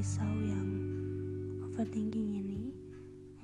[0.00, 0.68] gelisau yang
[1.60, 2.72] overthinking ini.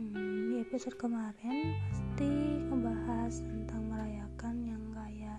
[0.00, 2.32] Hmm, di episode kemarin pasti
[2.64, 5.36] ngebahas tentang merayakan yang kayak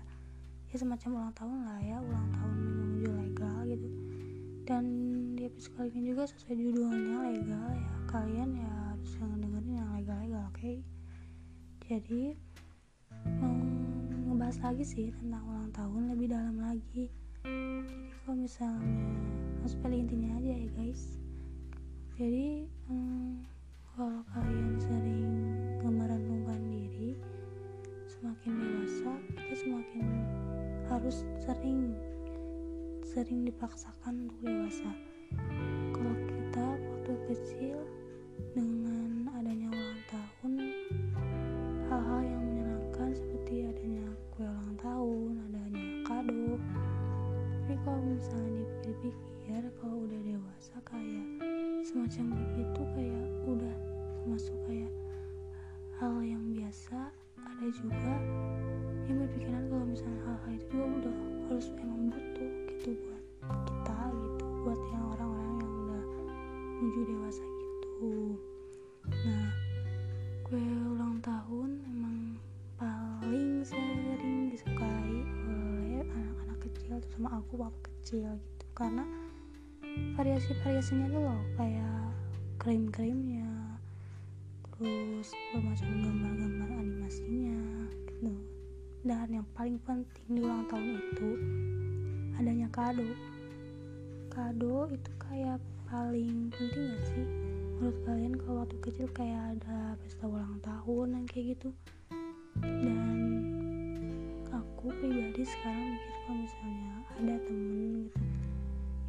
[0.70, 3.88] ya semacam ulang tahun lah ya ulang tahun menuju legal gitu.
[4.62, 4.84] Dan
[5.34, 7.94] di episode kali ini juga sesuai judulnya legal ya.
[8.06, 10.54] Kalian ya harus dengerin yang legal-legal oke?
[10.54, 10.86] Okay?
[11.82, 12.38] jadi
[13.42, 13.58] mau
[14.22, 17.10] ngebahas lagi sih tentang ulang tahun lebih dalam lagi
[18.28, 19.08] kalau misalnya
[19.64, 21.16] harus paling intinya aja ya guys.
[22.20, 23.40] Jadi hmm,
[23.96, 25.32] kalau kalian sering
[25.80, 27.16] merenungkan diri
[28.04, 30.04] semakin dewasa kita semakin
[30.92, 31.96] harus sering
[33.00, 34.92] sering dipaksakan untuk dewasa.
[35.96, 37.80] Kalau kita waktu kecil
[38.52, 40.52] dengan adanya ulang tahun
[41.88, 42.37] hal-hal yang
[51.98, 53.74] semacam begitu kayak udah
[54.22, 54.92] termasuk kayak
[55.98, 58.14] hal yang biasa ada juga
[59.10, 61.16] yang berpikiran kalau misalnya hal-hal itu juga udah
[61.50, 63.24] harus emang butuh gitu buat
[63.66, 66.04] kita gitu buat yang orang-orang yang udah
[66.78, 68.14] menuju dewasa gitu.
[69.10, 69.50] Nah
[70.46, 70.62] kue
[70.94, 72.18] ulang tahun emang
[72.78, 75.18] paling sering disukai
[75.50, 78.64] oleh anak-anak kecil terutama aku waktu kecil gitu.
[78.70, 79.02] Karena
[80.18, 82.10] variasi-variasinya tuh loh kayak
[82.58, 83.46] krim-krimnya
[84.78, 87.58] terus bermacam gambar-gambar animasinya
[88.06, 88.30] gitu.
[89.02, 91.30] Dan yang paling penting di ulang tahun itu
[92.38, 93.06] adanya kado.
[94.30, 95.58] Kado itu kayak
[95.90, 97.26] paling penting gak sih?
[97.78, 101.68] Menurut kalian kalau waktu kecil kayak ada pesta ulang tahun yang kayak gitu?
[102.62, 103.18] Dan
[104.50, 108.47] aku pribadi sekarang mikir kalau misalnya ada temen gitu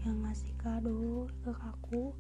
[0.08, 2.16] yang ngasih kado ke aku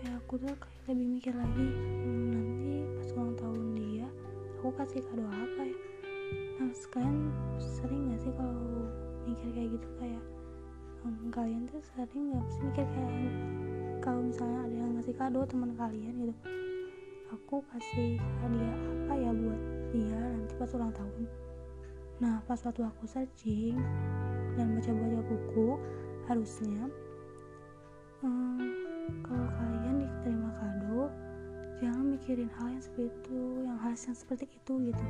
[0.00, 4.08] kayak aku tuh kayak lebih mikir lagi hmm, nanti pas ulang tahun dia
[4.56, 5.76] aku kasih kado apa ya?
[6.60, 7.18] Nah sekalian
[7.60, 8.88] sering gak sih kalau
[9.28, 9.88] mikir kayak gitu?
[10.00, 10.24] Kayak
[11.04, 13.32] um, kalian tuh sering gak sih mikir kayak
[14.00, 16.34] kalau misalnya ada yang ngasih kado teman kalian gitu
[17.30, 18.74] aku kasih hadiah
[19.06, 19.60] apa ya buat
[19.94, 21.24] dia nanti pas ulang tahun?
[22.18, 23.78] Nah pas waktu aku searching
[24.58, 25.78] dan baca-baca buku
[26.30, 26.86] harusnya
[28.22, 28.70] hmm,
[29.26, 31.10] kalau kalian diterima kado
[31.82, 35.04] jangan mikirin hal yang seperti itu yang hal yang seperti itu gitu.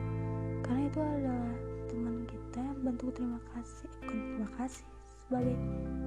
[0.65, 1.53] Karena itu adalah
[1.93, 4.85] teman kita yang bentuk terima kasih bukan terima kasih
[5.21, 5.57] sebagai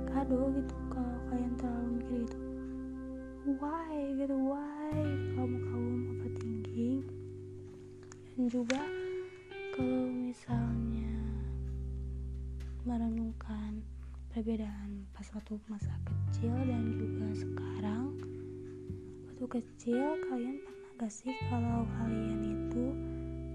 [0.09, 0.75] kado gitu.
[0.89, 2.37] Kalau kalian terlalu mikir itu
[3.61, 3.93] why?
[4.17, 4.97] gitu why?
[5.37, 7.05] Kamu kaum overthinking
[8.33, 8.81] dan juga
[9.77, 11.13] kalau misalnya
[12.81, 13.92] merenungkan
[14.33, 18.17] perbedaan pas waktu masa kecil dan juga sekarang
[19.29, 22.85] waktu kecil kalian pernah gak sih kalau kalian itu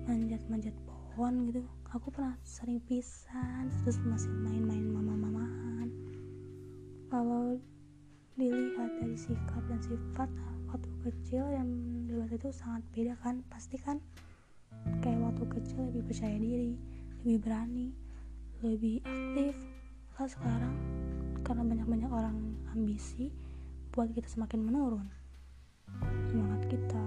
[0.07, 1.67] manjat-manjat pohon gitu?
[1.91, 5.91] Aku pernah sering pisan terus masih main-main mama-mamahan.
[7.11, 7.59] Kalau
[8.39, 10.31] dilihat dari sikap dan sifat
[10.71, 11.67] waktu kecil yang
[12.07, 13.43] dewasa itu sangat beda kan?
[13.51, 13.99] Pasti kan
[15.03, 16.79] kayak waktu kecil lebih percaya diri
[17.27, 17.91] lebih berani
[18.63, 19.59] lebih aktif
[20.19, 20.75] kalau sekarang
[21.47, 22.35] karena banyak-banyak orang
[22.75, 23.31] ambisi
[23.95, 25.07] buat kita semakin menurun.
[26.27, 27.07] Semangat kita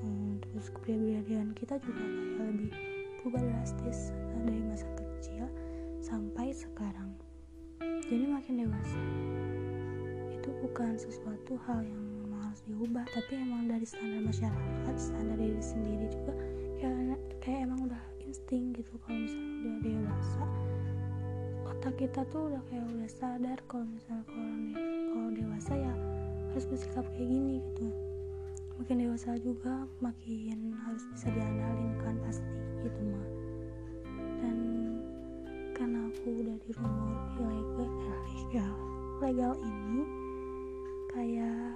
[0.00, 2.72] hmm, terus kepribadian kita juga kayak lebih
[3.20, 4.08] berubah drastis.
[4.40, 5.44] Dari masa kecil
[6.00, 7.12] sampai sekarang.
[8.08, 9.00] Jadi makin dewasa.
[10.32, 16.08] Itu bukan sesuatu hal yang harus diubah tapi emang dari standar masyarakat standar diri sendiri
[16.08, 16.32] juga
[16.80, 20.44] kayak kayak emang udah insting gitu kalau misalnya udah dewasa
[21.82, 24.78] otak kita tuh udah kayak udah sadar kalau misalnya kalau de
[25.10, 25.94] kalau dewasa ya
[26.54, 27.90] harus bersikap kayak gini gitu.
[28.78, 32.46] Makin dewasa juga makin harus bisa diandalin kan pasti
[32.86, 33.26] gitu mah
[34.38, 34.58] dan
[35.74, 38.74] karena aku udah di umur ilegal legal
[39.18, 40.02] legal ini
[41.10, 41.74] kayak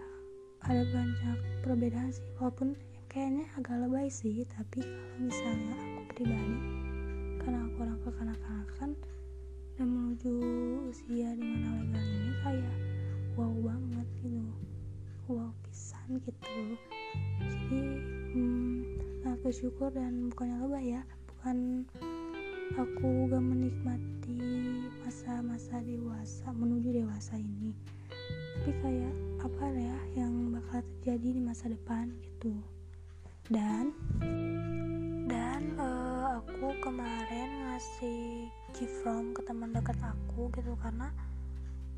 [0.70, 2.22] ada banyak perbedaan sih.
[2.38, 2.78] Walaupun
[3.10, 6.58] kayaknya agak lebay sih tapi kalau misalnya aku pribadi
[7.42, 8.90] karena aku orang kekanak-kanakan
[9.76, 10.32] dan menuju
[10.88, 12.76] usia di mana legal ini kayak
[13.36, 14.40] wow banget gitu.
[15.28, 16.64] Wow pisan gitu.
[17.44, 17.82] Jadi
[18.32, 18.76] hmm,
[19.20, 21.02] sangat bersyukur dan bukannya lebay ya.
[21.28, 21.84] Bukan
[22.80, 24.40] aku gak menikmati
[25.04, 27.76] masa-masa dewasa menuju dewasa ini.
[28.56, 29.14] Tapi kayak
[29.44, 32.56] apa ya yang bakal terjadi di masa depan gitu.
[33.52, 33.92] Dan
[35.28, 41.08] dan uh, aku kemarin ngasih gift from ke teman dekat aku gitu karena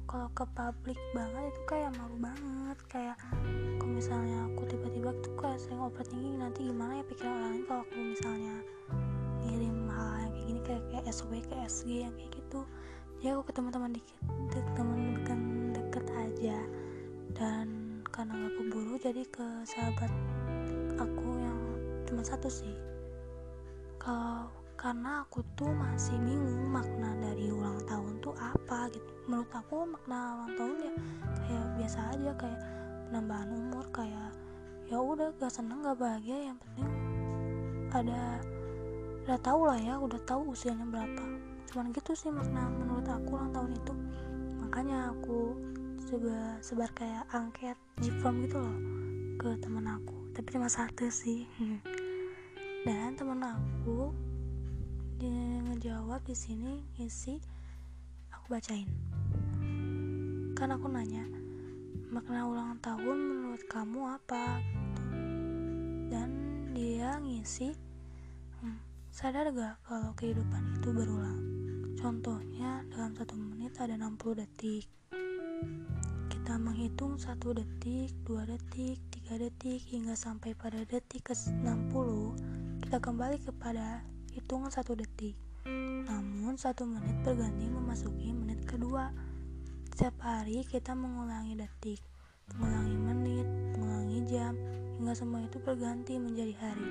[0.06, 2.78] kalau ke publik banget itu kayak malu banget.
[2.86, 3.18] Kayak
[3.82, 7.98] kalau misalnya aku tiba-tiba tuh kayak sering overthinking nanti gimana ya pikiran orang kalau aku
[7.98, 8.56] misalnya
[9.42, 12.60] ngirim hal yang kayak gini kayak kayak SW ke SG yang kayak gitu.
[13.18, 14.16] Jadi aku ke teman-teman dikit
[14.78, 15.40] teman dekat
[15.74, 16.58] deket aja.
[17.34, 17.66] Dan
[18.08, 20.10] karena gak keburu jadi ke sahabat
[20.96, 21.60] aku yang
[22.06, 22.72] cuma satu sih.
[23.98, 24.48] Kalau
[24.78, 29.10] karena aku tuh masih bingung makna dari ulang tahun tuh apa gitu.
[29.26, 30.92] Menurut aku makna ulang tahun ya
[31.42, 32.60] kayak biasa aja kayak
[33.10, 34.30] penambahan umur kayak
[34.86, 36.88] ya udah gak seneng gak bahagia yang penting
[37.92, 38.40] ada
[39.26, 41.24] udah tahu lah ya udah tahu usianya berapa.
[41.68, 43.94] Cuman gitu sih makna menurut aku ulang tahun itu.
[44.62, 45.58] Makanya aku
[46.06, 47.76] sebar sebar kayak angket
[48.22, 48.78] form gitu loh
[49.42, 50.16] ke teman aku.
[50.38, 51.44] Tapi cuma satu sih.
[52.86, 54.14] Dan teman aku
[55.18, 57.42] dia ngejawab di sini ngisi
[58.30, 58.86] aku bacain.
[60.54, 61.26] Kan aku nanya
[62.06, 64.62] makna ulang tahun menurut kamu apa?
[66.06, 66.30] Dan
[66.70, 67.74] dia ngisi
[68.62, 68.78] hmm,
[69.10, 71.42] sadar gak kalau kehidupan itu berulang?
[71.98, 74.86] Contohnya dalam satu menit ada 60 detik.
[76.30, 83.02] Kita menghitung satu detik, dua detik, tiga detik hingga sampai pada detik ke 60 kita
[83.02, 84.06] kembali kepada
[84.38, 85.34] hitungan satu detik.
[86.06, 89.10] Namun satu menit berganti memasuki menit kedua.
[89.90, 91.98] Setiap hari kita mengulangi detik,
[92.54, 94.54] mengulangi menit, mengulangi jam,
[94.94, 96.86] hingga semua itu berganti menjadi hari.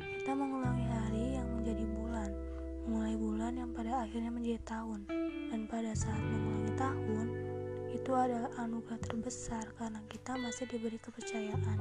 [0.00, 2.30] Kita mengulangi hari yang menjadi bulan,
[2.88, 5.04] mulai bulan yang pada akhirnya menjadi tahun,
[5.52, 7.26] dan pada saat mengulangi tahun,
[7.92, 11.78] itu adalah anugerah terbesar karena kita masih diberi kepercayaan,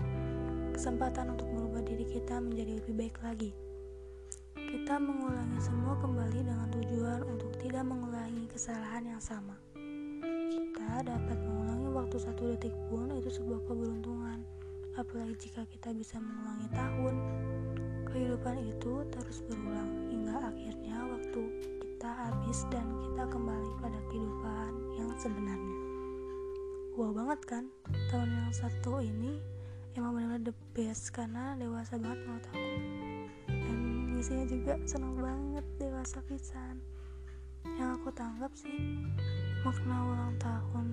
[0.76, 3.69] kesempatan untuk merubah diri kita menjadi lebih baik lagi.
[4.70, 9.58] Kita mengulangi semua kembali dengan tujuan untuk tidak mengulangi kesalahan yang sama.
[10.54, 14.46] Kita dapat mengulangi waktu satu detik pun itu sebuah keberuntungan,
[14.94, 17.16] apalagi jika kita bisa mengulangi tahun.
[18.14, 21.42] Kehidupan itu terus berulang hingga akhirnya waktu
[21.82, 25.78] kita habis dan kita kembali pada kehidupan yang sebenarnya.
[26.94, 27.64] Wow banget kan,
[28.14, 29.42] tahun yang satu ini
[29.98, 33.09] emang benar-benar the best karena dewasa banget menurut aku
[34.20, 36.84] isinya juga seneng banget dewasa pisan.
[37.80, 39.00] Yang aku tanggap sih
[39.64, 40.88] makna ulang tahun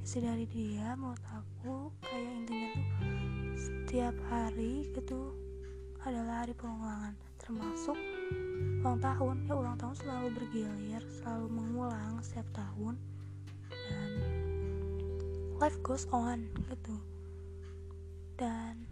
[0.00, 2.88] isi dari dia menurut aku kayak intinya tuh
[3.60, 5.36] setiap hari gitu
[6.00, 7.12] adalah hari pengulangan.
[7.44, 7.98] Termasuk
[8.80, 9.36] ulang tahun.
[9.44, 12.96] Ya ulang tahun selalu bergilir selalu mengulang setiap tahun.
[13.68, 14.10] Dan
[15.60, 16.96] life goes on gitu.
[18.40, 18.88] Dan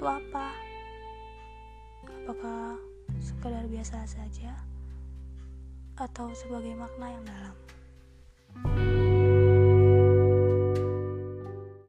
[0.00, 0.56] itu apa?
[2.08, 2.80] Apakah
[3.20, 4.56] sekedar biasa saja
[5.92, 7.52] atau sebagai makna yang dalam?